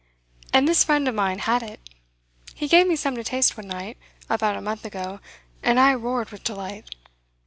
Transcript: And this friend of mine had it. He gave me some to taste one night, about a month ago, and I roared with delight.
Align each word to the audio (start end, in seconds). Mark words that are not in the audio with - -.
And 0.51 0.67
this 0.67 0.83
friend 0.83 1.07
of 1.07 1.13
mine 1.13 1.37
had 1.37 1.61
it. 1.61 1.79
He 2.55 2.67
gave 2.67 2.87
me 2.87 2.95
some 2.95 3.13
to 3.17 3.23
taste 3.23 3.55
one 3.55 3.67
night, 3.67 3.99
about 4.31 4.57
a 4.57 4.59
month 4.61 4.83
ago, 4.83 5.19
and 5.61 5.79
I 5.79 5.93
roared 5.93 6.31
with 6.31 6.43
delight. 6.43 6.95